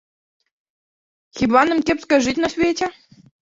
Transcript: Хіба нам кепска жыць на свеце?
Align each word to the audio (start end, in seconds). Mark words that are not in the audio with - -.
Хіба 1.41 1.61
нам 1.69 1.79
кепска 1.91 2.21
жыць 2.27 2.37
на 2.47 2.53
свеце? 2.57 2.93